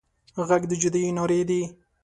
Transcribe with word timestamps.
غږ 0.47 0.63
د 0.67 0.71
جدايي 0.81 1.11
نارې 1.17 1.41
دي 1.49 1.61